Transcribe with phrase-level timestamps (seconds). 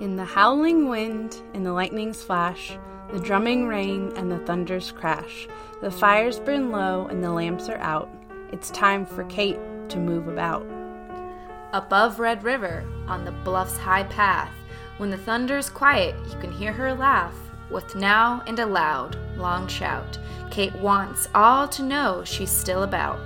[0.00, 2.78] In the howling wind in the lightning's flash,
[3.12, 5.46] the drumming rain and the thunder's crash,
[5.82, 8.08] the fires burn low and the lamps are out.
[8.50, 9.58] It's time for Kate
[9.90, 10.66] to move about.
[11.74, 14.50] Above Red River, on the bluff's high path,
[14.96, 17.34] when the thunder's quiet, you can hear her laugh.
[17.70, 20.18] With now and a loud, long shout,
[20.50, 23.20] Kate wants all to know she's still about.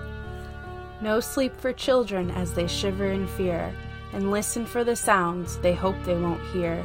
[1.00, 3.72] No sleep for children as they shiver in fear
[4.14, 6.84] and listen for the sounds they hope they won't hear.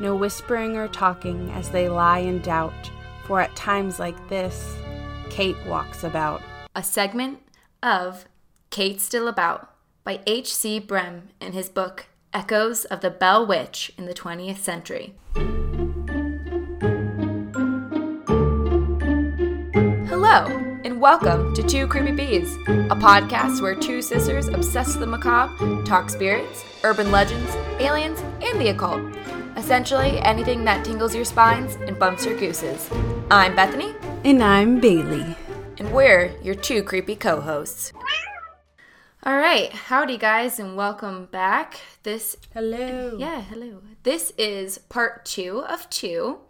[0.00, 2.90] No whispering or talking as they lie in doubt,
[3.26, 4.76] for at times like this,
[5.30, 6.42] Kate walks about.
[6.74, 7.38] A segment
[7.82, 8.26] of
[8.70, 9.70] Kate Still About
[10.02, 10.80] by H.C.
[10.80, 15.14] Brehm in his book Echoes of the Bell Witch in the 20th Century.
[20.84, 25.82] And welcome to Two Creepy Bees, a podcast where two sisters obsessed with the macabre
[25.84, 29.00] talk spirits, urban legends, aliens, and the occult.
[29.56, 32.90] Essentially, anything that tingles your spines and bumps your gooses.
[33.30, 33.94] I'm Bethany,
[34.24, 35.36] And I'm Bailey.
[35.78, 37.92] and we're your two creepy co hosts.
[39.22, 41.80] All right, howdy, guys, and welcome back.
[42.02, 43.16] This Hello.
[43.18, 43.80] Yeah, hello.
[44.02, 46.40] This is part two of two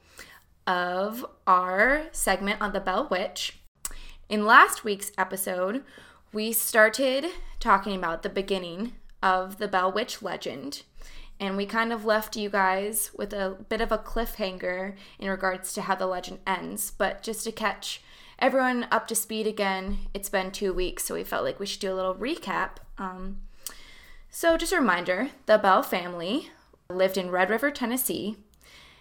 [0.67, 3.61] of our segment on the Bell Witch.
[4.29, 5.85] In last week's episode,
[6.33, 7.27] we started
[7.61, 10.83] talking about the beginning of the Bell Witch legend,
[11.39, 15.75] and we kind of left you guys with a bit of a cliffhanger in regards
[15.75, 16.91] to how the legend ends.
[16.91, 18.03] But just to catch
[18.39, 21.81] everyone up to speed again, it's been two weeks, so we felt like we should
[21.81, 22.77] do a little recap.
[22.97, 23.43] Um,
[24.31, 26.49] so, just a reminder the Bell family
[26.89, 28.39] lived in Red River, Tennessee,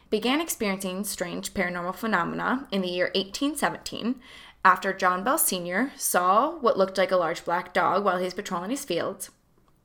[0.09, 4.19] began experiencing strange paranormal phenomena in the year 1817
[4.65, 5.91] after John Bell Sr.
[5.95, 9.29] saw what looked like a large black dog while he was patrolling his fields.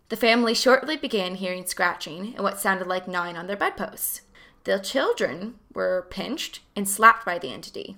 [0.08, 4.22] The family shortly began hearing scratching and what sounded like gnawing on their bedposts.
[4.64, 7.96] The children were pinched and slapped by the entity.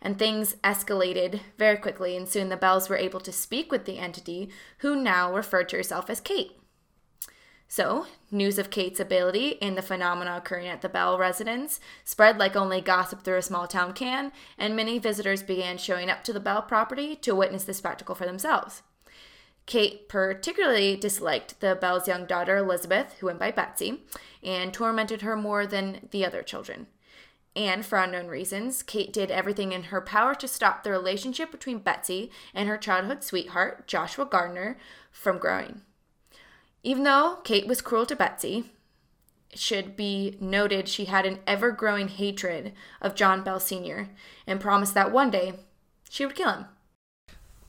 [0.00, 3.98] And things escalated very quickly, and soon the Bells were able to speak with the
[3.98, 6.57] entity, who now referred to herself as Kate.
[7.70, 12.56] So, news of Kate's ability and the phenomena occurring at the Bell residence spread like
[12.56, 16.40] only gossip through a small town can, and many visitors began showing up to the
[16.40, 18.82] Bell property to witness the spectacle for themselves.
[19.66, 24.02] Kate particularly disliked the Bell's young daughter Elizabeth, who went by Betsy,
[24.42, 26.86] and tormented her more than the other children.
[27.54, 31.80] And for unknown reasons, Kate did everything in her power to stop the relationship between
[31.80, 34.78] Betsy and her childhood sweetheart, Joshua Gardner,
[35.10, 35.82] from growing.
[36.88, 38.64] Even though Kate was cruel to Betsy,
[39.52, 42.72] it should be noted she had an ever growing hatred
[43.02, 44.08] of John Bell Sr.
[44.46, 45.52] and promised that one day
[46.08, 46.64] she would kill him.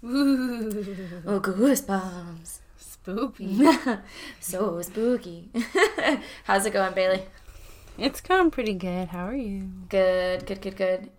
[0.05, 2.59] Ooh, Oh, goosebumps.
[2.77, 3.67] spooky.
[4.39, 5.49] so spooky.
[6.45, 7.23] How's it going, Bailey?
[7.97, 9.09] it's going pretty good.
[9.09, 9.63] How are you?
[9.89, 11.09] Good, good, good, good.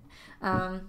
[0.40, 0.88] Um,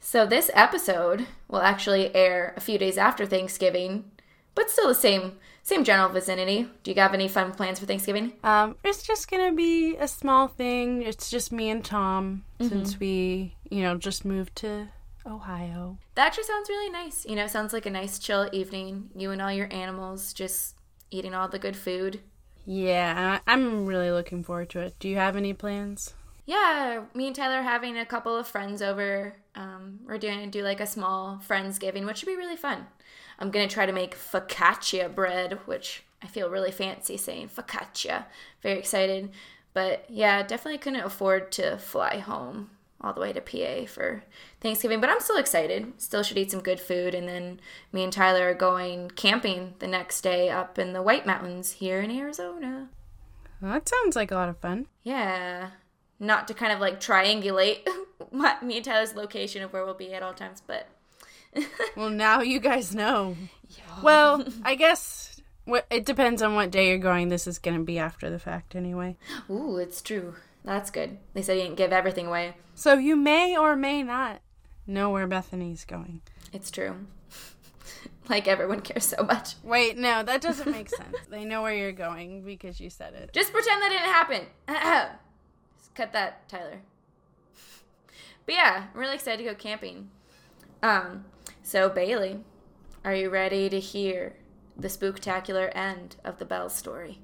[0.00, 4.10] so this episode will actually air a few days after Thanksgiving,
[4.60, 6.68] but still the same same general vicinity.
[6.82, 8.34] Do you have any fun plans for Thanksgiving?
[8.44, 11.02] Um, it's just gonna be a small thing.
[11.02, 14.88] It's just me and Tom since we, you know, just moved to
[15.26, 15.96] Ohio.
[16.14, 17.24] That actually sounds really nice.
[17.24, 19.08] You know, sounds like a nice chill evening.
[19.16, 20.76] You and all your animals just
[21.10, 22.20] eating all the good food.
[22.66, 24.94] Yeah, I'm really looking forward to it.
[24.98, 26.14] Do you have any plans?
[26.44, 29.36] Yeah, me and Tyler are having a couple of friends over.
[29.54, 32.86] Um, we're doing do like a small friendsgiving, which should be really fun.
[33.40, 38.24] I'm gonna try to make focaccia bread, which I feel really fancy saying focaccia.
[38.62, 39.30] Very excited,
[39.72, 44.22] but yeah, definitely couldn't afford to fly home all the way to PA for
[44.60, 45.94] Thanksgiving, but I'm still excited.
[45.96, 47.60] Still should eat some good food, and then
[47.92, 52.00] me and Tyler are going camping the next day up in the White Mountains here
[52.00, 52.90] in Arizona.
[53.62, 54.86] Well, that sounds like a lot of fun.
[55.02, 55.70] Yeah.
[56.18, 57.88] Not to kind of like triangulate
[58.30, 60.88] my, me and Tyler's location of where we'll be at all times, but
[61.96, 63.36] Well, now you guys know.
[64.02, 67.28] Well, I guess what it depends on what day you're going.
[67.28, 69.16] This is going to be after the fact anyway.
[69.50, 70.34] ooh, it's true.
[70.64, 71.18] That's good.
[71.34, 72.54] They said you didn't give everything away.
[72.74, 74.40] So you may or may not
[74.86, 76.20] know where Bethany's going.
[76.52, 77.06] It's true.
[78.28, 79.54] like everyone cares so much.
[79.62, 81.16] Wait, no, that doesn't make sense.
[81.28, 83.32] They know where you're going because you said it.
[83.32, 84.46] Just pretend that didn't happen.
[85.78, 86.80] Just cut that, Tyler.
[88.46, 90.10] But yeah, I'm really excited to go camping.
[90.82, 91.24] Um,
[91.70, 92.40] so Bailey,
[93.04, 94.34] are you ready to hear
[94.76, 97.20] the spooktacular end of the Bell story?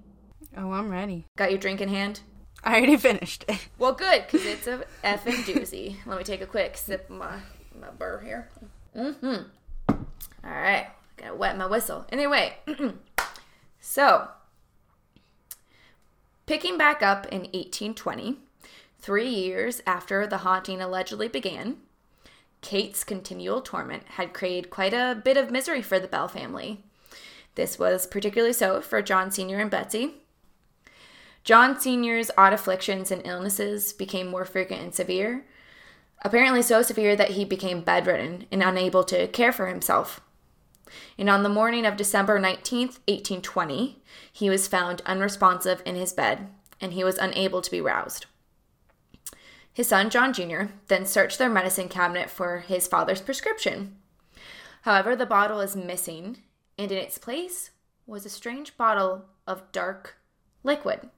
[0.57, 1.27] Oh, I'm ready.
[1.37, 2.21] Got your drink in hand?
[2.63, 3.67] I already finished it.
[3.77, 5.97] Well, good, because it's a effing doozy.
[6.07, 7.41] Let me take a quick sip of my,
[7.81, 8.49] my burr here.
[8.97, 9.49] Mm-hmm.
[9.89, 9.99] All
[10.45, 10.91] right.
[11.17, 12.07] Gotta wet my whistle.
[12.13, 12.55] Anyway,
[13.81, 14.29] so
[16.47, 18.37] Picking back up in 1820,
[19.01, 21.79] three years after the haunting allegedly began,
[22.61, 26.83] Kate's continual torment had created quite a bit of misery for the Bell family.
[27.55, 29.59] This was particularly so for John Sr.
[29.59, 30.15] and Betsy.
[31.45, 35.45] John Sr.'s odd afflictions and illnesses became more frequent and severe,
[36.23, 40.21] apparently so severe that he became bedridden and unable to care for himself.
[41.19, 44.03] And on the morning of December 19th, 1820,
[44.33, 46.49] he was found unresponsive in his bed
[46.81, 48.27] and he was unable to be roused.
[49.77, 53.99] His son, John Jr., then searched their medicine cabinet for his father's prescription.
[54.85, 56.39] However, the bottle is missing,
[56.79, 57.73] and in its place
[58.07, 60.17] was a strange bottle of dark
[60.63, 61.11] liquid.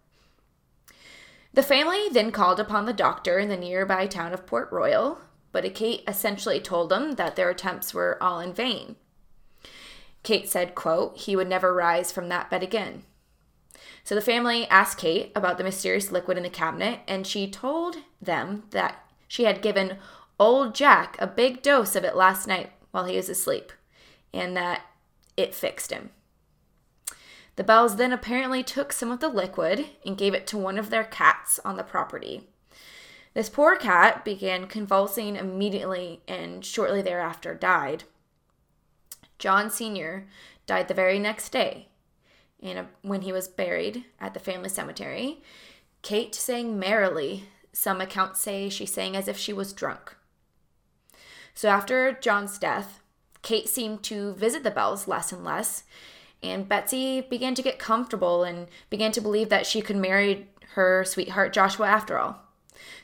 [1.55, 5.21] The family then called upon the doctor in the nearby town of Port Royal,
[5.53, 8.97] but Kate essentially told them that their attempts were all in vain.
[10.25, 13.05] Kate said, quote, he would never rise from that bed again.
[14.09, 17.97] So the family asked Kate about the mysterious liquid in the cabinet, and she told
[18.23, 19.99] them that she had given
[20.41, 23.71] old Jack a big dose of it last night while he was asleep,
[24.33, 24.81] and that
[25.37, 26.09] it fixed him.
[27.57, 30.89] The Bells then apparently took some of the liquid and gave it to one of
[30.89, 32.49] their cats on the property.
[33.35, 38.05] This poor cat began convulsing immediately and shortly thereafter died.
[39.39, 40.27] John Sr.
[40.67, 41.89] died the very next day,
[42.63, 45.43] and when he was buried at the family cemetery,
[46.03, 47.45] Kate sang merrily.
[47.73, 50.17] Some accounts say she sang as if she was drunk.
[51.55, 53.01] So after John's death,
[53.43, 55.85] Kate seemed to visit the Bells less and less,
[56.43, 61.05] and Betsy began to get comfortable and began to believe that she could marry her
[61.05, 62.41] sweetheart Joshua after all.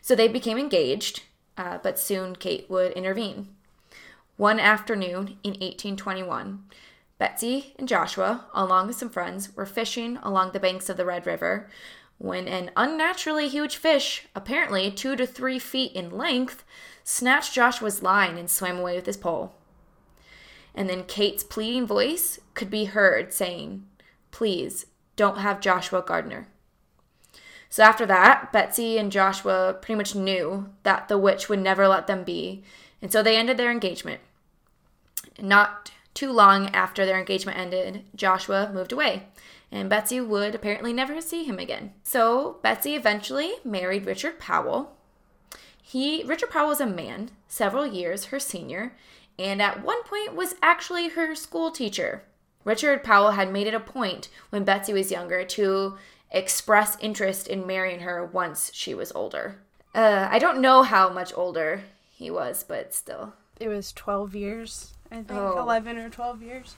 [0.00, 1.22] So they became engaged,
[1.56, 3.48] uh, but soon Kate would intervene.
[4.36, 6.64] One afternoon in 1821,
[7.18, 11.26] Betsy and Joshua, along with some friends, were fishing along the banks of the Red
[11.26, 11.68] River
[12.18, 16.64] when an unnaturally huge fish, apparently two to three feet in length,
[17.02, 19.54] snatched Joshua's line and swam away with his pole.
[20.74, 23.86] And then Kate's pleading voice could be heard saying,
[24.30, 26.48] Please don't have Joshua Gardner.
[27.68, 32.06] So after that, Betsy and Joshua pretty much knew that the witch would never let
[32.06, 32.64] them be,
[33.02, 34.20] and so they ended their engagement.
[35.40, 39.24] Not too long after their engagement ended, Joshua moved away,
[39.70, 41.92] and Betsy would apparently never see him again.
[42.02, 44.96] So Betsy eventually married Richard Powell.
[45.82, 48.94] He Richard Powell was a man, several years her senior,
[49.38, 52.22] and at one point was actually her school teacher.
[52.64, 55.98] Richard Powell had made it a point when Betsy was younger to
[56.30, 59.60] express interest in marrying her once she was older.
[59.94, 63.34] Uh, I don't know how much older he was, but still.
[63.60, 65.32] It was 12 years, I think.
[65.32, 65.58] Oh.
[65.60, 66.76] 11 or 12 years.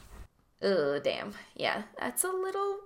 [0.62, 1.32] Oh, damn.
[1.54, 2.78] Yeah, that's a little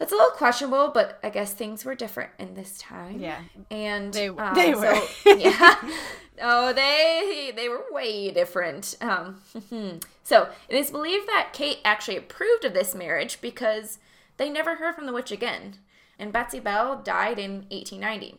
[0.00, 3.20] that's a little questionable, but I guess things were different in this time.
[3.20, 3.38] Yeah,
[3.70, 4.96] and they, um, they were.
[4.96, 5.76] So, yeah,
[6.42, 8.96] oh, they they were way different.
[9.02, 9.42] Um,
[10.24, 13.98] so it is believed that Kate actually approved of this marriage because
[14.38, 15.74] they never heard from the witch again,
[16.18, 18.38] and Betsy Bell died in 1890.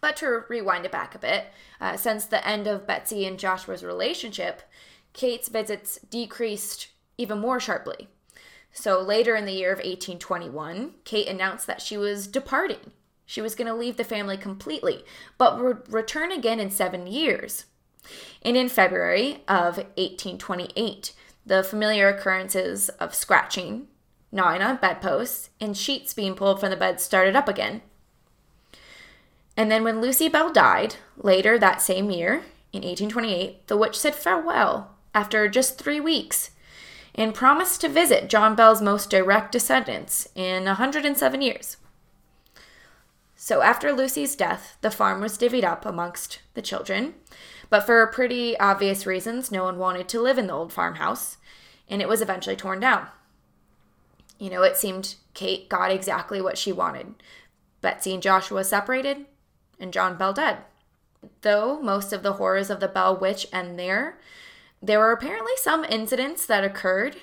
[0.00, 1.46] But to rewind it back a bit,
[1.80, 4.62] uh, since the end of Betsy and Joshua's relationship,
[5.12, 6.88] Kate's visits decreased
[7.18, 8.08] even more sharply.
[8.72, 12.92] So later in the year of 1821, Kate announced that she was departing.
[13.26, 15.04] She was going to leave the family completely,
[15.38, 17.66] but would return again in seven years.
[18.42, 21.12] And in February of 1828,
[21.44, 23.88] the familiar occurrences of scratching,
[24.30, 27.82] gnawing on bedposts, and sheets being pulled from the bed started up again.
[29.56, 32.42] And then when Lucy Bell died, later that same year,
[32.72, 36.50] in 1828, the witch said farewell after just three weeks
[37.14, 41.76] and promised to visit John Bell's most direct descendants in 107 years.
[43.36, 47.14] So after Lucy's death, the farm was divvied up amongst the children,
[47.70, 51.38] but for pretty obvious reasons, no one wanted to live in the old farmhouse,
[51.88, 53.08] and it was eventually torn down.
[54.38, 57.14] You know, it seemed Kate got exactly what she wanted.
[57.80, 59.26] Betsy and Joshua separated,
[59.78, 60.58] and John Bell dead.
[61.42, 64.18] Though most of the horrors of the Bell Witch end there,
[64.82, 67.16] there were apparently some incidents that occurred.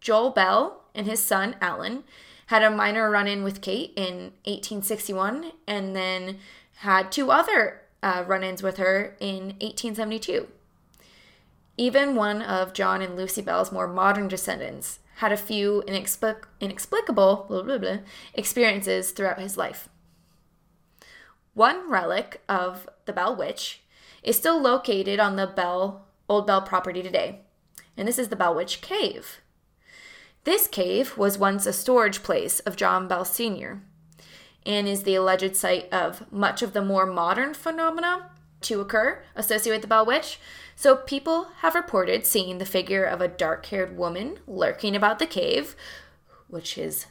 [0.00, 2.04] Joel Bell and his son, Alan,
[2.46, 6.38] had a minor run in with Kate in 1861 and then
[6.76, 10.46] had two other uh, run ins with her in 1872.
[11.76, 17.46] Even one of John and Lucy Bell's more modern descendants had a few inexplic- inexplicable
[17.48, 17.98] blah, blah, blah,
[18.34, 19.88] experiences throughout his life.
[21.54, 23.80] One relic of the Bell Witch
[24.22, 27.40] is still located on the Bell Old Bell property today,
[27.96, 29.40] and this is the Bell Witch Cave.
[30.44, 33.82] This cave was once a storage place of John Bell Sr.,
[34.66, 38.30] and is the alleged site of much of the more modern phenomena
[38.60, 40.38] to occur associated with the Bell Witch.
[40.76, 45.26] So people have reported seeing the figure of a dark haired woman lurking about the
[45.26, 45.74] cave,
[46.48, 47.06] which is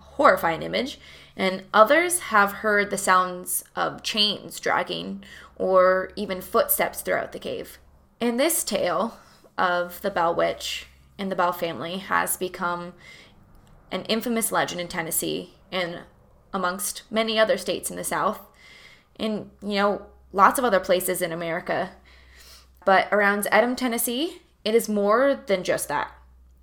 [0.00, 0.98] a horrifying image,
[1.36, 5.22] and others have heard the sounds of chains dragging
[5.54, 7.78] or even footsteps throughout the cave.
[8.20, 9.18] And this tale
[9.58, 10.86] of the Bell Witch
[11.18, 12.94] and the Bell family has become
[13.90, 16.00] an infamous legend in Tennessee and
[16.52, 18.40] amongst many other states in the South,
[19.18, 21.90] and you know, lots of other places in America.
[22.84, 26.12] But around Adams, Tennessee, it is more than just that.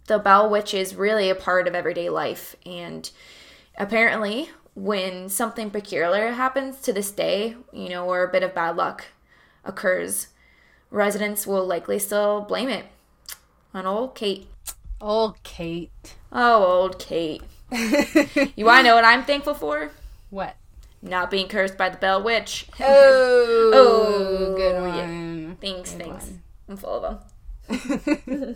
[0.08, 3.10] The Bell Witch is really a part of everyday life, and
[3.78, 8.76] apparently, when something peculiar happens to this day, you know, or a bit of bad
[8.76, 9.06] luck
[9.64, 10.28] occurs,
[10.94, 12.86] residents will likely still blame it
[13.74, 14.48] on old Kate.
[15.02, 16.16] Old Kate.
[16.32, 17.42] Oh, old Kate.
[17.72, 19.92] you want to know what I'm thankful for?
[20.30, 20.56] What?
[21.02, 22.68] Not being cursed by the Bell Witch.
[22.80, 25.06] Oh, Oh, good yeah.
[25.08, 25.58] one.
[25.60, 26.26] Thanks, Good thanks.
[26.28, 26.42] one.
[26.70, 27.20] I'm full of
[27.68, 28.56] them.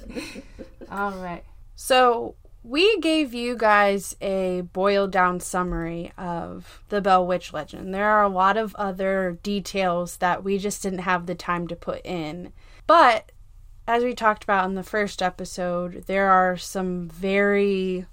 [0.91, 1.44] All right.
[1.75, 2.36] So
[2.68, 7.94] we gave you guys a boiled down summary of the Bell Witch legend.
[7.94, 11.78] There are a lot of other details that we just didn't have the time to
[11.78, 12.52] put in.
[12.86, 13.32] But
[13.88, 18.06] as we talked about in the first episode, there are some very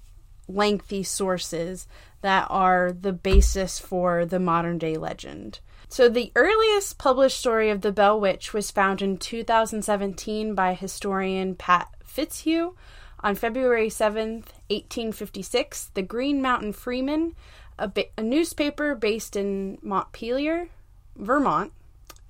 [0.47, 1.89] lengthy sources
[2.21, 5.59] that are the basis for the modern day legend.
[5.89, 11.57] So, the earliest published story of the Bell Witch was found in 2017 by historian
[11.57, 12.77] Pat Fitzhugh.
[13.25, 17.35] On February 7th, 1856, the Green Mountain Freeman,
[17.79, 20.69] a, ba- a newspaper based in Montpelier,
[21.17, 21.73] Vermont,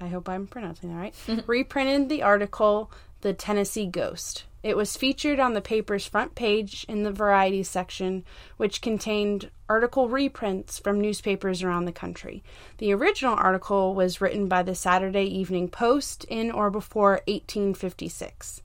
[0.01, 1.15] I hope I'm pronouncing that right,
[1.49, 4.45] reprinted the article The Tennessee Ghost.
[4.63, 8.25] It was featured on the paper's front page in the variety section,
[8.57, 12.45] which contained article reprints from newspapers around the country.
[12.79, 18.63] The original article was written by the Saturday Evening Post in or before 1856.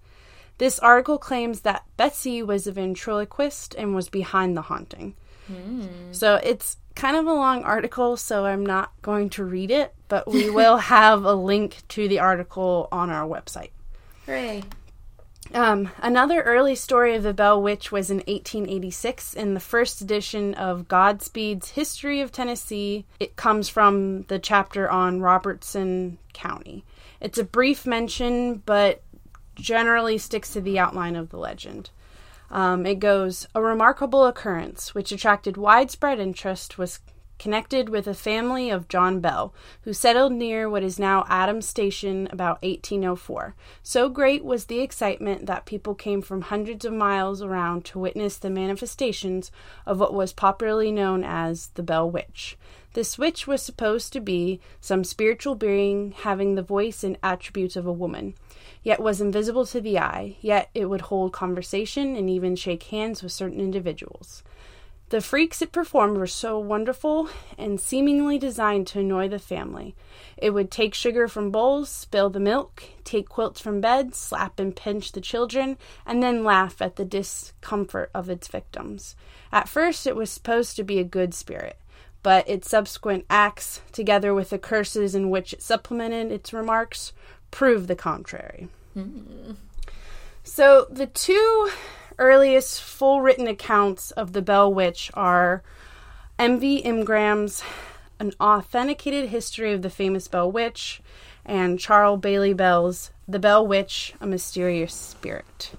[0.60, 5.16] This article claims that Betsy was a ventriloquist and was behind the haunting.
[6.12, 10.28] So it's kind of a long article, so I'm not going to read it, but
[10.28, 13.72] we will have a link to the article on our website.
[14.25, 14.63] Hooray.
[15.54, 20.54] Um, another early story of the Bell Witch was in 1886 in the first edition
[20.54, 23.06] of Goodspeed's History of Tennessee.
[23.20, 26.86] It comes from the chapter on Robertson County.
[27.20, 29.01] It's a brief mention, but
[29.60, 31.89] generally sticks to the outline of the legend.
[32.51, 37.00] Um, it goes A remarkable occurrence, which attracted widespread interest, was
[37.39, 42.28] connected with a family of John Bell, who settled near what is now Adams Station
[42.32, 43.56] about 1804.
[43.82, 48.38] So great was the excitement that people came from hundreds of miles around to witness
[48.38, 49.51] the manifestations
[49.86, 52.58] of what was popularly known as the Bell Witch.
[53.00, 57.88] This witch was supposed to be some spiritual being having the voice and attributes of
[57.88, 58.34] a woman,
[58.84, 63.24] yet was invisible to the eye, yet it would hold conversation and even shake hands
[63.24, 64.44] with certain individuals.
[65.12, 69.96] The freaks it performed were so wonderful and seemingly designed to annoy the family.
[70.36, 74.75] It would take sugar from bowls, spill the milk, take quilts from beds, slap and
[74.75, 79.15] pinch the children, and then laugh at the discomfort of its victims.
[79.53, 81.78] At first, it was supposed to be a good spirit,
[82.23, 87.13] but its subsequent acts, together with the curses in which it supplemented its remarks,
[87.51, 88.67] prove the contrary.
[88.97, 89.53] Mm-hmm.
[90.43, 91.69] So, the two
[92.17, 95.63] earliest full written accounts of the Bell Witch are
[96.38, 96.77] M.V.
[96.77, 97.63] Ingram's
[98.19, 101.01] An Authenticated History of the Famous Bell Witch
[101.45, 105.71] and Charles Bailey Bell's The Bell Witch, A Mysterious Spirit.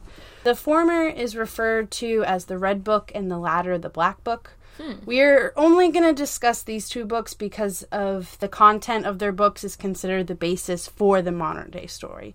[0.42, 4.54] The former is referred to as the Red Book and the latter the Black Book.
[4.80, 4.92] Hmm.
[5.04, 9.62] We're only going to discuss these two books because of the content of their books
[9.62, 12.34] is considered the basis for the modern day story.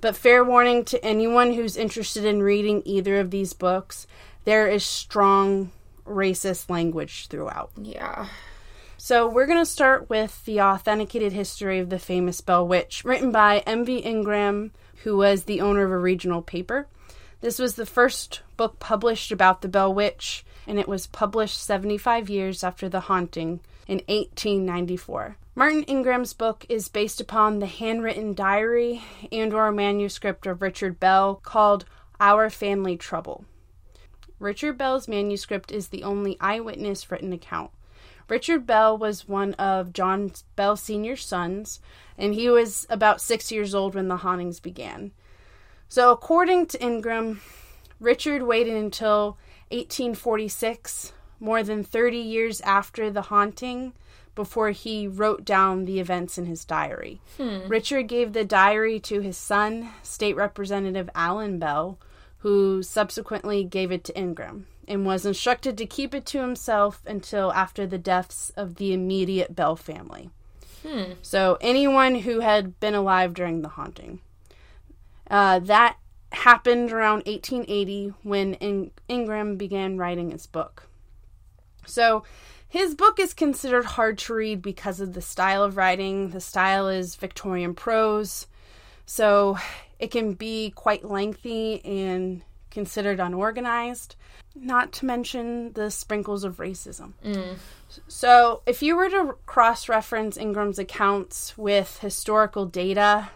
[0.00, 4.08] But fair warning to anyone who's interested in reading either of these books,
[4.44, 5.70] there is strong
[6.04, 7.70] racist language throughout.
[7.80, 8.26] Yeah.
[8.96, 13.30] So we're going to start with the authenticated history of the famous Bell Witch, written
[13.30, 13.98] by M.V.
[13.98, 14.72] Ingram,
[15.04, 16.88] who was the owner of a regional paper.
[17.40, 22.28] This was the first book published about the Bell Witch, and it was published 75
[22.28, 25.36] years after the haunting in 1894.
[25.54, 31.36] Martin Ingram's book is based upon the handwritten diary and or manuscript of Richard Bell
[31.36, 31.84] called
[32.18, 33.44] Our Family Trouble.
[34.40, 37.70] Richard Bell's manuscript is the only eyewitness written account.
[38.28, 41.80] Richard Bell was one of John Bell Sr.'s sons,
[42.16, 45.12] and he was about six years old when the hauntings began.
[45.88, 47.42] So, according to Ingram,
[48.00, 49.38] Richard waited until
[49.70, 53.92] 1846, more than 30 years after the haunting,
[54.34, 57.20] before he wrote down the events in his diary.
[57.68, 61.98] Richard gave the diary to his son, State Representative Alan Bell,
[62.38, 67.52] who subsequently gave it to Ingram and was instructed to keep it to himself until
[67.52, 70.30] after the deaths of the immediate Bell family.
[71.22, 74.20] So, anyone who had been alive during the haunting.
[75.30, 75.96] Uh, that
[76.34, 80.88] happened around 1880 when In- Ingram began writing his book.
[81.86, 82.24] So,
[82.68, 86.30] his book is considered hard to read because of the style of writing.
[86.30, 88.46] The style is Victorian prose,
[89.06, 89.58] so
[89.98, 94.16] it can be quite lengthy and considered unorganized,
[94.56, 97.12] not to mention the sprinkles of racism.
[97.24, 97.58] Mm.
[98.08, 103.30] So, if you were to cross reference Ingram's accounts with historical data,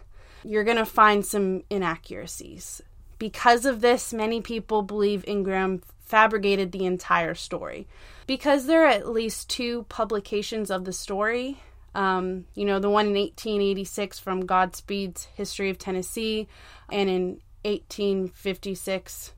[0.45, 2.83] you're going to find some inaccuracies.
[3.18, 7.87] Because of this, many people believe Ingram fabricated the entire story.
[8.26, 11.60] Because there are at least two publications of the story,
[11.94, 16.46] um, you know, the one in 1886 from Goodspeed's History of Tennessee,
[16.90, 19.32] and in 1856,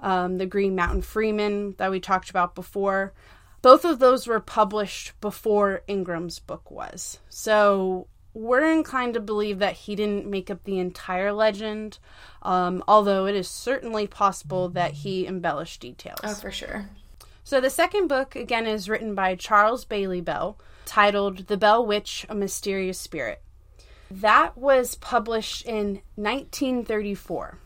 [0.00, 3.12] um, the Green Mountain Freeman that we talked about before.
[3.62, 7.20] Both of those were published before Ingram's book was.
[7.28, 11.98] So we're inclined to believe that he didn't make up the entire legend,
[12.42, 16.18] um, although it is certainly possible that he embellished details.
[16.22, 16.86] Oh, for sure.
[17.44, 22.26] So the second book, again, is written by Charles Bailey Bell, titled The Bell Witch,
[22.28, 23.40] A Mysterious Spirit.
[24.10, 27.58] That was published in 1934.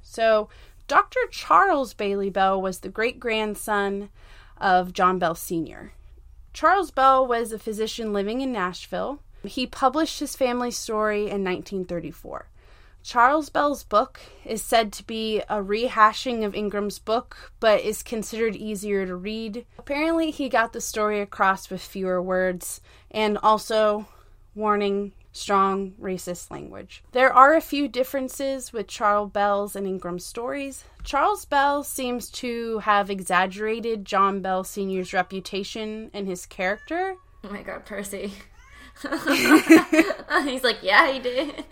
[0.00, 0.48] So
[0.86, 1.18] Dr.
[1.32, 4.10] Charles Bailey Bell was the great grandson
[4.58, 5.92] of John Bell Sr.
[6.52, 9.18] Charles Bell was a physician living in Nashville.
[9.44, 12.48] He published his family story in 1934.
[13.02, 18.56] Charles Bell's book is said to be a rehashing of Ingram's book, but is considered
[18.56, 19.66] easier to read.
[19.78, 24.06] Apparently, he got the story across with fewer words and also
[24.54, 27.02] warning strong racist language.
[27.12, 30.84] There are a few differences with Charles Bell's and Ingram's stories.
[31.02, 37.16] Charles Bell seems to have exaggerated John Bell Sr.'s reputation and his character.
[37.42, 38.32] Oh my god, Percy.
[40.44, 41.64] He's like, yeah, he did.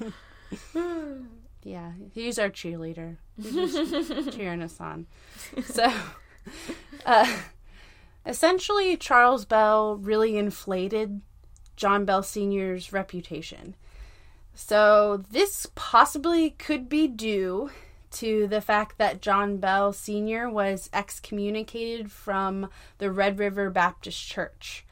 [1.66, 3.16] Yeah, he's our cheerleader.
[3.42, 3.74] He's
[4.36, 5.08] cheering us on.
[5.64, 5.92] So,
[7.04, 7.38] uh,
[8.24, 11.22] essentially, Charles Bell really inflated
[11.74, 13.74] John Bell Sr.'s reputation.
[14.54, 17.70] So, this possibly could be due
[18.12, 20.48] to the fact that John Bell Sr.
[20.48, 24.85] was excommunicated from the Red River Baptist Church.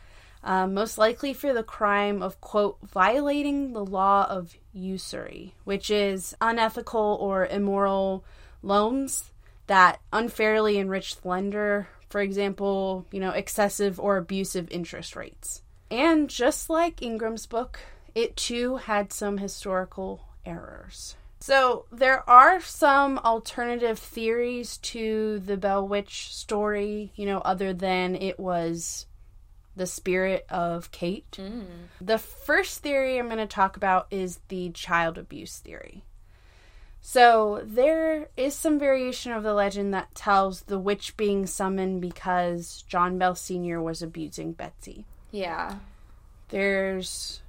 [0.44, 6.36] Uh, most likely for the crime of, quote, violating the law of usury, which is
[6.38, 8.22] unethical or immoral
[8.62, 9.30] loans
[9.68, 15.62] that unfairly enrich the lender, for example, you know, excessive or abusive interest rates.
[15.90, 17.80] And just like Ingram's book,
[18.14, 21.16] it too had some historical errors.
[21.40, 28.14] So, there are some alternative theories to the Bell Witch story, you know, other than
[28.16, 29.06] it was
[29.76, 31.30] the spirit of Kate.
[31.32, 31.64] Mm.
[32.00, 36.04] The first theory I'm going to talk about is the child abuse theory.
[37.06, 42.82] So, there is some variation of the legend that tells the witch being summoned because
[42.88, 43.82] John Bell Sr.
[43.82, 45.04] was abusing Betsy.
[45.30, 45.76] Yeah.
[46.48, 47.42] There's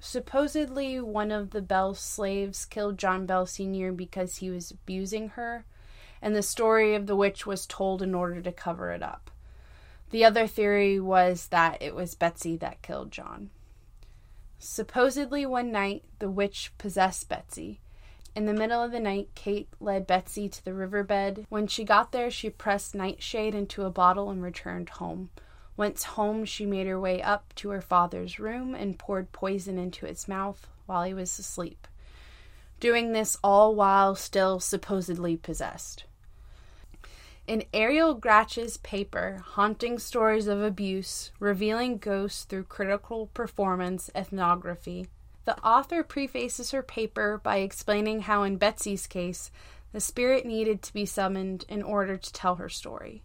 [0.00, 3.92] supposedly one of the Bell slaves killed John Bell Sr.
[3.92, 5.66] because he was abusing her,
[6.20, 9.30] and the story of the witch was told in order to cover it up.
[10.10, 13.50] The other theory was that it was Betsy that killed John.
[14.58, 17.80] Supposedly, one night, the witch possessed Betsy.
[18.34, 21.46] In the middle of the night, Kate led Betsy to the riverbed.
[21.48, 25.30] When she got there, she pressed nightshade into a bottle and returned home.
[25.76, 30.06] Once home, she made her way up to her father's room and poured poison into
[30.06, 31.88] his mouth while he was asleep,
[32.80, 36.04] doing this all while still supposedly possessed.
[37.50, 45.08] In Ariel Gratch's paper, Haunting Stories of Abuse Revealing Ghosts Through Critical Performance Ethnography,
[45.46, 49.50] the author prefaces her paper by explaining how, in Betsy's case,
[49.90, 53.24] the spirit needed to be summoned in order to tell her story.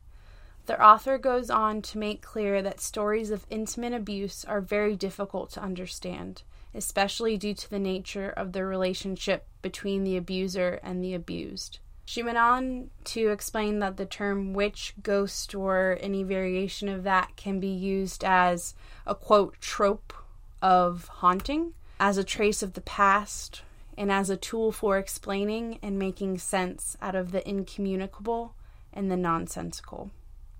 [0.65, 5.51] The author goes on to make clear that stories of intimate abuse are very difficult
[5.51, 6.41] to understand,
[6.73, 11.77] especially due to the nature of the relationship between the abuser and the abused.
[12.07, 17.35] She went on to explain that the term witch, ghost, or any variation of that
[17.35, 18.75] can be used as
[19.07, 20.13] a quote trope
[20.61, 23.63] of haunting, as a trace of the past,
[23.97, 28.53] and as a tool for explaining and making sense out of the incommunicable
[28.93, 30.11] and the nonsensical.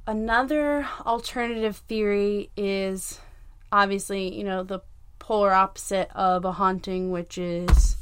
[0.07, 3.19] Another alternative theory is
[3.71, 4.81] obviously, you know, the
[5.19, 7.97] polar opposite of a haunting, which is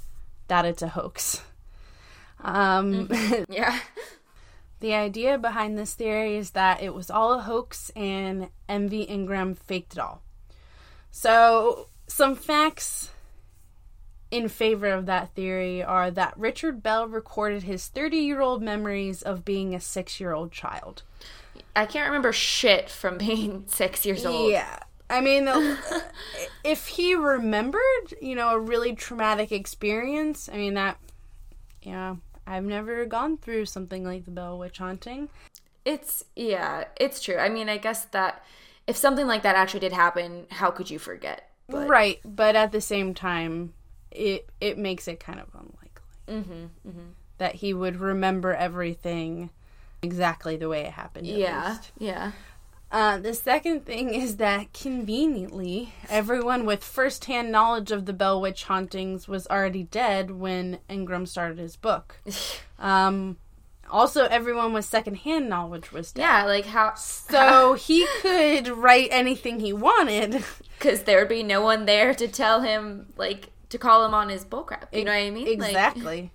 [0.47, 1.41] that it's a hoax.
[2.43, 3.09] Um,
[3.49, 3.79] Yeah.
[4.79, 9.01] the idea behind this theory is that it was all a hoax and M.V.
[9.03, 10.21] Ingram faked it all.
[11.09, 13.09] So, some facts
[14.31, 19.21] in favor of that theory are that Richard Bell recorded his 30 year old memories
[19.21, 21.03] of being a six year old child.
[21.75, 24.51] I can't remember shit from being six years old.
[24.51, 24.79] Yeah.
[25.09, 25.47] I mean,
[26.63, 30.97] if he remembered, you know, a really traumatic experience, I mean, that,
[31.83, 32.15] yeah,
[32.47, 35.29] I've never gone through something like the Bell Witch haunting.
[35.85, 37.37] It's yeah, it's true.
[37.37, 38.43] I mean, I guess that
[38.87, 41.49] if something like that actually did happen, how could you forget?
[41.69, 43.73] But right, but at the same time,
[44.11, 45.79] it it makes it kind of unlikely
[46.27, 46.65] Mm-hmm,
[47.37, 49.49] that he would remember everything
[50.01, 51.27] exactly the way it happened.
[51.27, 51.91] yeah, least.
[51.97, 52.31] yeah.
[52.93, 58.65] Uh, the second thing is that conveniently, everyone with first-hand knowledge of the Bell Witch
[58.65, 62.19] hauntings was already dead when Ingram started his book.
[62.79, 63.37] Um,
[63.89, 66.21] also, everyone with second-hand knowledge was dead.
[66.23, 70.43] Yeah, like how So he could write anything he wanted.
[70.77, 74.27] because there would be no one there to tell him like to call him on
[74.27, 74.87] his bullcrap.
[74.91, 75.45] You know what I mean?
[75.59, 75.69] Like-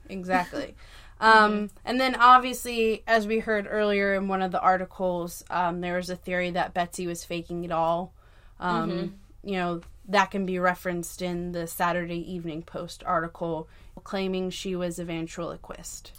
[0.08, 0.74] Exactly.
[1.20, 5.96] Um, and then obviously, as we heard earlier in one of the articles, um, there
[5.96, 8.12] was a theory that Betsy was faking it all.
[8.60, 8.90] Um,
[9.44, 13.68] You know, that can be referenced in the Saturday Evening Post article
[14.04, 16.12] claiming she was a ventriloquist.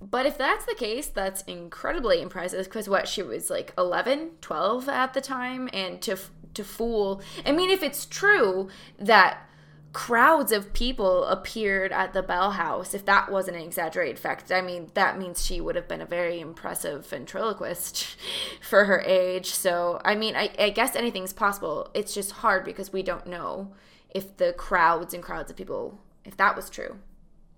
[0.00, 4.88] But if that's the case, that's incredibly impressive because what she was like 11, 12
[4.88, 6.16] at the time and to
[6.54, 7.22] to fool.
[7.44, 9.48] I mean if it's true that
[9.92, 14.60] crowds of people appeared at the Bell House, if that wasn't an exaggerated fact, I
[14.60, 18.16] mean that means she would have been a very impressive ventriloquist
[18.60, 19.46] for her age.
[19.46, 21.90] So, I mean, I, I guess anything's possible.
[21.94, 23.72] It's just hard because we don't know
[24.10, 25.98] if the crowds and crowds of people
[26.28, 26.98] if that was true.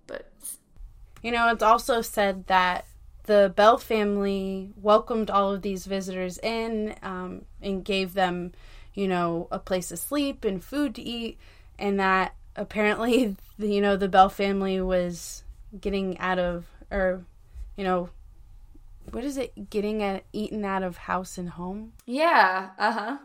[0.06, 0.30] But
[1.22, 2.86] You know, it's also said that
[3.24, 8.52] the Bell family welcomed all of these visitors in um, and gave them,
[8.94, 11.38] you know, a place to sleep and food to eat,
[11.80, 15.42] and that apparently, you know, the Bell family was
[15.80, 17.24] getting out of, or,
[17.76, 18.10] you know,
[19.10, 19.70] what is it?
[19.70, 21.94] Getting at, eaten out of house and home.
[22.06, 23.18] Yeah, uh huh.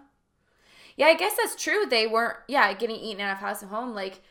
[0.98, 1.86] Yeah, I guess that's true.
[1.86, 3.94] They weren't, yeah, getting eaten out of house and home.
[3.94, 4.22] Like,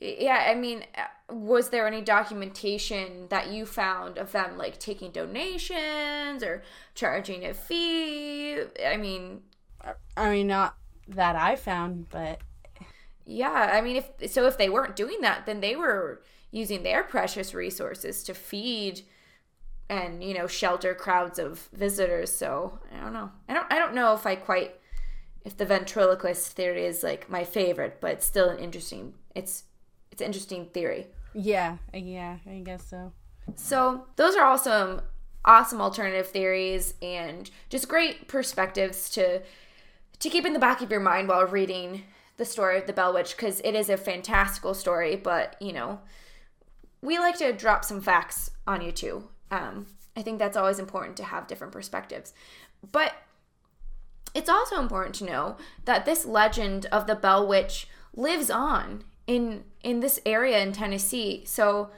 [0.00, 5.10] yeah, I mean, uh, was there any documentation that you found of them, like, taking
[5.10, 6.62] donations or
[6.94, 8.60] charging a fee?
[8.86, 9.42] I mean,
[10.16, 10.76] I mean, not
[11.08, 12.38] that I found, but
[13.32, 17.02] yeah, I mean, if so, if they weren't doing that, then they were using their
[17.02, 19.02] precious resources to feed
[19.88, 22.30] and you know shelter crowds of visitors.
[22.32, 23.30] So I don't know.
[23.48, 23.66] I don't.
[23.72, 24.74] I don't know if I quite
[25.44, 29.14] if the ventriloquist theory is like my favorite, but it's still an interesting.
[29.34, 29.64] It's
[30.10, 31.06] it's an interesting theory.
[31.34, 33.12] yeah, yeah, I guess so.
[33.56, 35.02] So those are all some
[35.44, 39.42] awesome alternative theories and just great perspectives to
[40.20, 42.04] to keep in the back of your mind while reading
[42.36, 46.00] the story of the Bell Witch because it is a fantastical story, but you know,
[47.00, 49.28] we like to drop some facts on you too.
[49.50, 52.32] Um, I think that's always important to have different perspectives.
[52.90, 53.14] But
[54.34, 59.64] it's also important to know that this legend of the Bell Witch lives on in
[59.82, 61.42] in this area in Tennessee.
[61.44, 61.90] So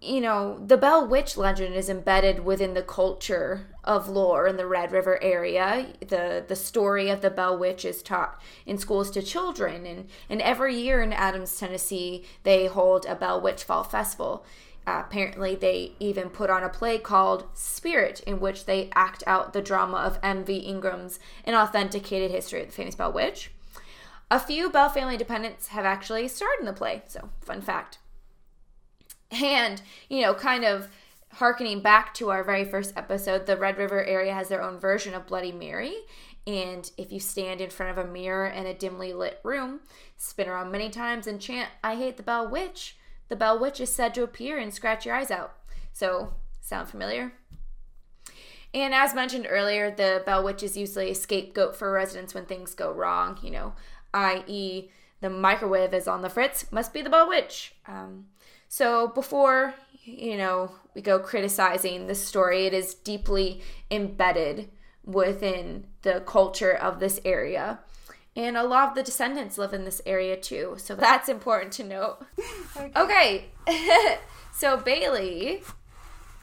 [0.00, 4.66] you know, the Bell Witch legend is embedded within the culture of lore in the
[4.66, 5.86] Red River area.
[6.00, 10.42] The the story of the Bell Witch is taught in schools to children and and
[10.42, 14.44] every year in Adams, Tennessee, they hold a Bell Witch Fall Festival.
[14.86, 19.52] Uh, apparently, they even put on a play called Spirit, in which they act out
[19.52, 20.58] the drama of M.V.
[20.58, 23.50] Ingram's unauthenticated history of the famous Bell Witch.
[24.30, 27.98] A few Bell family dependents have actually starred in the play, so fun fact.
[29.30, 30.88] And, you know, kind of
[31.32, 35.14] harkening back to our very first episode, the Red River area has their own version
[35.14, 35.94] of Bloody Mary.
[36.46, 39.80] And if you stand in front of a mirror in a dimly lit room,
[40.16, 42.96] spin around many times and chant, I hate the Bell Witch,
[43.28, 45.54] the Bell Witch is said to appear and scratch your eyes out.
[45.92, 47.32] So, sound familiar?
[48.72, 52.74] And as mentioned earlier, the Bell Witch is usually a scapegoat for residents when things
[52.74, 53.72] go wrong, you know,
[54.14, 57.74] i.e., the microwave is on the fritz, must be the Bell Witch.
[57.88, 58.26] Um,
[58.68, 59.74] so before,
[60.04, 64.70] you know, we go criticizing this story, it is deeply embedded
[65.04, 67.80] within the culture of this area.
[68.34, 70.74] And a lot of the descendants live in this area too.
[70.78, 72.18] So that's important to note.
[72.94, 73.46] Okay.
[74.52, 75.62] so Bailey,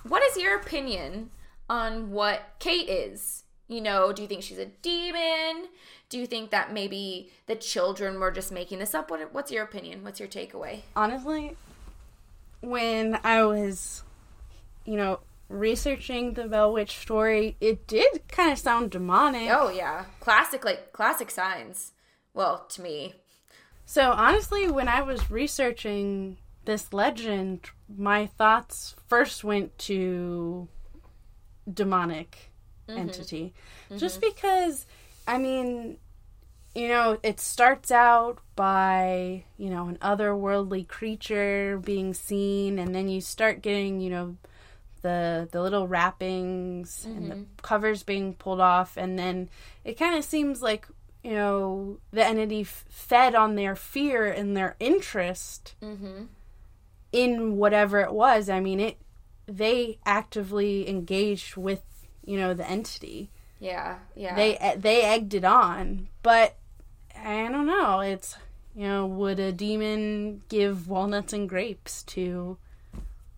[0.04, 1.30] what is your opinion
[1.70, 5.68] on what Kate is You know, do you think she's a demon?
[6.10, 9.10] Do you think that maybe the children were just making this up?
[9.10, 10.04] What, what's your opinion?
[10.04, 10.82] What's your takeaway?
[10.96, 11.56] Honestly,
[12.64, 14.04] when I was,
[14.86, 19.50] you know, researching the Bell Witch story, it did kind of sound demonic.
[19.52, 21.92] Oh yeah, classic like classic signs.
[22.34, 23.16] Well, to me.
[23.86, 30.70] So honestly, when I was researching this legend, my thoughts first went to
[31.72, 32.52] demonic
[32.88, 32.98] mm-hmm.
[32.98, 33.54] entity.
[33.86, 33.98] Mm-hmm.
[33.98, 34.86] Just because
[35.28, 35.98] I mean,
[36.76, 43.08] you know, it starts out by, you know, an otherworldly creature being seen and then
[43.08, 44.38] you start getting, you know,
[45.04, 47.18] the the little rappings mm-hmm.
[47.18, 47.44] and the mm-hmm.
[47.62, 49.50] covers being pulled off and then
[49.84, 50.88] it kind of seems like
[51.24, 56.24] you know the entity f- fed on their fear and their interest mm-hmm.
[57.12, 58.98] in whatever it was i mean it
[59.46, 61.84] they actively engaged with
[62.26, 66.56] you know the entity yeah yeah they they egged it on but
[67.24, 68.36] i don't know it's
[68.76, 72.58] you know would a demon give walnuts and grapes to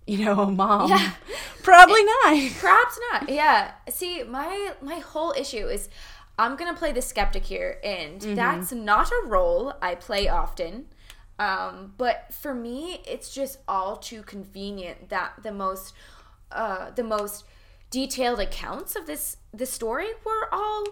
[0.06, 0.89] you know, a mom.
[0.89, 1.12] Yeah.
[1.63, 2.52] Probably not.
[2.60, 3.30] Perhaps not.
[3.30, 3.71] Yeah.
[3.89, 5.89] See, my my whole issue is
[6.38, 8.36] I'm gonna play the skeptic here, and mm-hmm.
[8.36, 10.86] that's not a role I play often.
[11.38, 15.93] Um, but for me, it's just all too convenient that the most
[16.52, 17.45] uh, the most
[17.89, 20.86] detailed accounts of this this story were all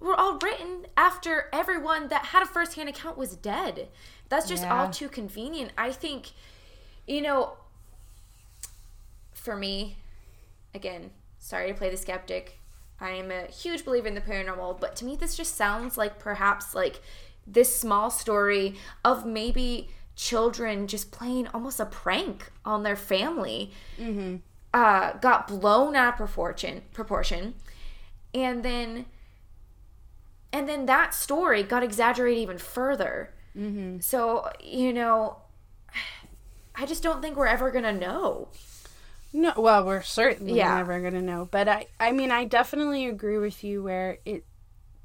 [0.00, 3.88] were all written after everyone that had a firsthand account was dead.
[4.28, 4.74] That's just yeah.
[4.74, 5.72] all too convenient.
[5.76, 6.30] I think,
[7.06, 7.54] you know,
[9.32, 9.96] for me,
[10.74, 12.58] again, sorry to play the skeptic.
[13.00, 16.18] I am a huge believer in the paranormal, but to me, this just sounds like
[16.18, 17.00] perhaps like
[17.46, 23.72] this small story of maybe children just playing almost a prank on their family.
[23.98, 24.36] Mm-hmm.
[24.72, 27.54] Uh, got blown out of proportion, proportion,
[28.32, 29.06] and then,
[30.52, 33.32] and then that story got exaggerated even further.
[33.56, 34.00] Mm-hmm.
[34.00, 35.38] So you know,
[36.74, 38.48] I just don't think we're ever gonna know.
[39.32, 40.76] No, well, we're certainly yeah.
[40.76, 41.48] never going to know.
[41.50, 43.82] But I, I mean, I definitely agree with you.
[43.82, 44.44] Where it,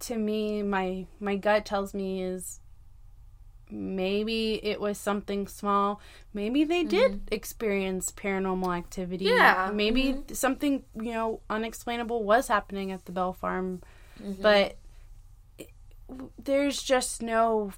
[0.01, 2.60] to me, my my gut tells me is
[3.69, 6.01] maybe it was something small.
[6.34, 6.89] Maybe they mm-hmm.
[6.89, 9.25] did experience paranormal activity.
[9.25, 9.69] Yeah.
[9.73, 10.34] Maybe mm-hmm.
[10.34, 13.81] something you know unexplainable was happening at the Bell Farm,
[14.19, 14.41] mm-hmm.
[14.41, 14.77] but
[16.38, 17.72] there's just no,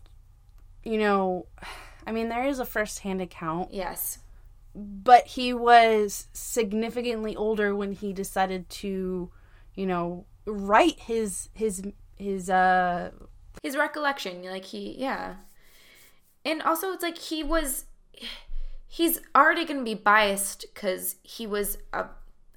[0.84, 1.48] you know,
[2.06, 3.74] I mean, there is a first hand account.
[3.74, 4.20] Yes
[4.78, 9.32] but he was significantly older when he decided to,
[9.74, 11.84] you know, write his his
[12.16, 13.10] his uh
[13.63, 15.36] his recollection like he yeah.
[16.46, 17.86] And also it's like he was
[18.88, 22.06] he's already going to be biased cuz he was a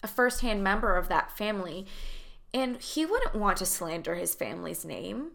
[0.02, 1.86] a first-hand member of that family
[2.54, 5.32] and he wouldn't want to slander his family's name.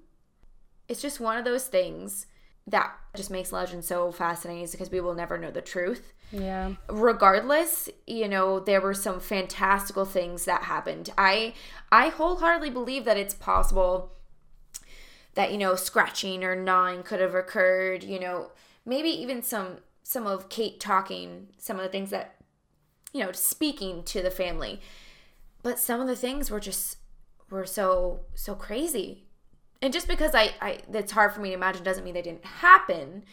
[0.88, 2.28] It's just one of those things
[2.68, 6.14] that just makes legend so fascinating because we will never know the truth.
[6.32, 6.74] Yeah.
[6.90, 11.12] Regardless, you know, there were some fantastical things that happened.
[11.18, 11.54] I
[11.92, 14.14] I wholeheartedly believe that it's possible
[15.36, 18.52] that, you know, scratching or gnawing could have occurred, you know,
[18.86, 22.36] maybe even some some of Kate talking, some of the things that
[23.14, 24.82] you know, speaking to the family.
[25.64, 26.98] But some of the things were just
[27.50, 29.25] were so so crazy.
[29.82, 32.46] And just because I I it's hard for me to imagine doesn't mean they didn't
[32.46, 33.24] happen.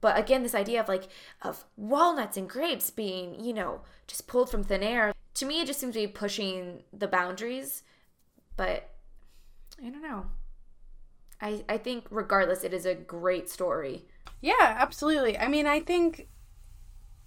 [0.00, 1.08] But again, this idea of like
[1.42, 5.66] of walnuts and grapes being, you know, just pulled from thin air, to me it
[5.66, 7.82] just seems to be pushing the boundaries.
[8.56, 8.90] But
[9.82, 10.26] I don't know.
[11.40, 14.04] I I think regardless it is a great story.
[14.40, 15.38] Yeah, absolutely.
[15.38, 16.28] I mean, I think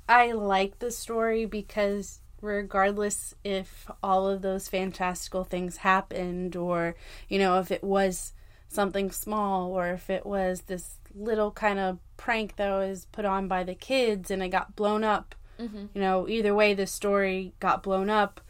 [0.08, 6.96] I like the story because regardless if all of those fantastical things happened or,
[7.28, 8.34] you know, if it was
[8.70, 13.48] something small or if it was this little kind of prank that was put on
[13.48, 15.36] by the kids and it got blown up.
[15.60, 15.86] Mm-hmm.
[15.94, 18.42] You know, either way, the story got blown up.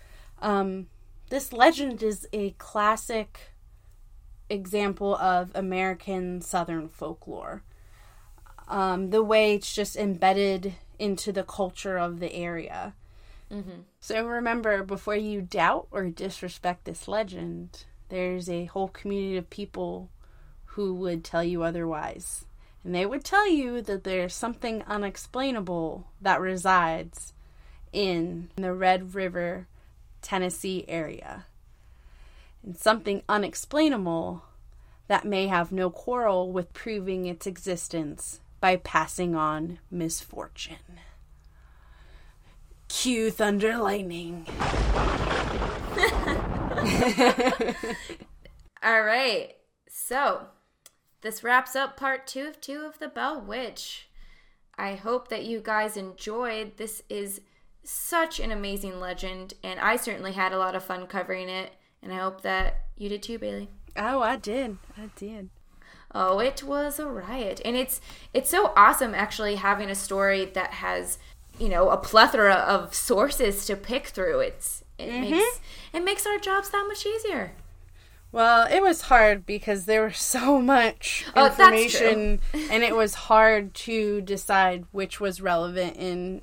[0.42, 0.88] Um,
[1.30, 3.54] this legend is a classic
[4.50, 7.64] example of American Southern folklore.
[8.68, 12.94] Um, the way it's just embedded into the culture of the area.
[13.52, 13.82] Mm-hmm.
[14.00, 20.10] So remember, before you doubt or disrespect this legend, there's a whole community of people
[20.66, 22.46] who would tell you otherwise.
[22.84, 27.34] And they would tell you that there's something unexplainable that resides
[27.92, 29.68] in the Red River,
[30.22, 31.46] Tennessee area.
[32.64, 34.44] And something unexplainable
[35.08, 41.00] that may have no quarrel with proving its existence by passing on misfortune.
[42.88, 44.46] Cue thunder lightning.
[48.84, 49.56] All right.
[49.90, 50.48] So,
[51.22, 54.10] this wraps up part two of two of the Bell Witch.
[54.78, 56.78] I hope that you guys enjoyed.
[56.78, 57.42] This is
[57.84, 61.72] such an amazing legend, and I certainly had a lot of fun covering it,
[62.02, 63.70] and I hope that you did too, Bailey.
[63.96, 64.78] Oh, I did.
[64.96, 65.50] I did.
[66.14, 67.62] Oh, it was a riot.
[67.66, 68.00] And it's
[68.34, 71.18] it's so awesome actually having a story that has,
[71.60, 74.40] you know, a plethora of sources to pick through.
[74.40, 75.32] It's it mm-hmm.
[75.32, 75.60] makes
[75.94, 77.54] it makes our jobs that much easier.
[78.32, 83.74] Well, it was hard because there was so much oh, information and it was hard
[83.76, 86.42] to decide which was relevant in,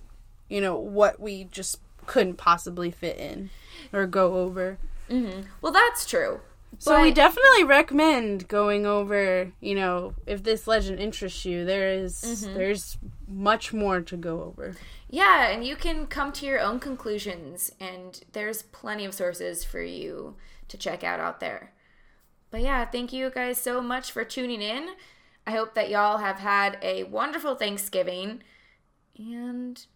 [0.49, 3.51] you know, what we just couldn't possibly fit in
[3.93, 4.79] or go over.
[5.11, 5.43] Mm-hmm.
[5.61, 6.41] Well, that's true.
[6.79, 11.91] So but, we definitely recommend going over, you know, if this legend interests you, there
[11.91, 12.55] is, mm-hmm.
[12.55, 14.75] there's much more to go over.
[15.15, 19.81] Yeah, and you can come to your own conclusions and there's plenty of sources for
[19.81, 20.35] you
[20.67, 21.73] to check out out there.
[22.51, 24.89] But yeah, thank you guys so much for tuning in.
[25.47, 28.43] I hope that y'all have had a wonderful Thanksgiving
[29.17, 29.87] and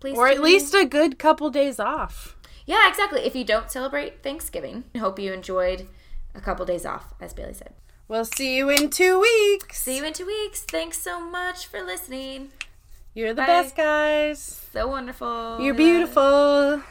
[0.00, 0.86] please or at least in.
[0.86, 2.34] a good couple days off.
[2.64, 3.26] Yeah, exactly.
[3.26, 5.86] If you don't celebrate Thanksgiving, I hope you enjoyed
[6.34, 7.74] a couple days off, as Bailey said.
[8.08, 9.82] We'll see you in two weeks.
[9.82, 10.62] See you in two weeks.
[10.62, 12.52] Thanks so much for listening.
[13.16, 13.46] You're the Bye.
[13.46, 14.60] best, guys.
[14.74, 15.58] So wonderful.
[15.58, 16.82] You're beautiful.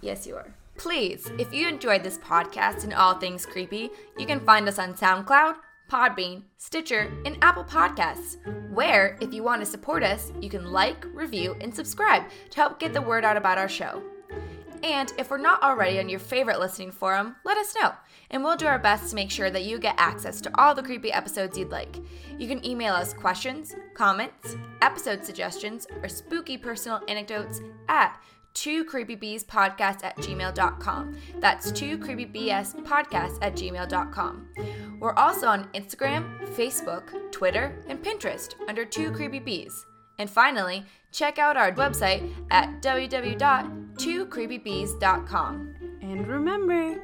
[0.00, 0.52] Yes, you are.
[0.76, 4.94] Please, if you enjoyed this podcast and all things creepy, you can find us on
[4.94, 5.54] SoundCloud,
[5.88, 8.36] Podbean, Stitcher, and Apple Podcasts,
[8.72, 12.80] where, if you want to support us, you can like, review, and subscribe to help
[12.80, 14.02] get the word out about our show.
[14.84, 17.92] And if we're not already on your favorite listening forum, let us know,
[18.30, 20.82] and we'll do our best to make sure that you get access to all the
[20.82, 21.96] creepy episodes you'd like.
[22.38, 28.20] You can email us questions, comments, episode suggestions, or spooky personal anecdotes at
[28.52, 31.16] two creepybees podcast at gmail.com.
[31.38, 34.48] That's two creepybs podcast at gmail.com.
[35.00, 39.86] We're also on Instagram, Facebook, Twitter, and Pinterest under two creepy bees.
[40.18, 45.74] And finally, check out our website at www.twocreepybees.com.
[46.02, 47.00] And remember,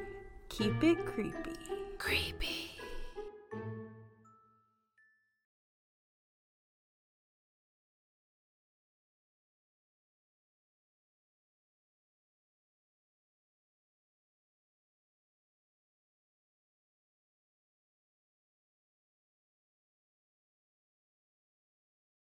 [0.49, 1.53] keep it creepy.
[1.97, 2.70] Creepy.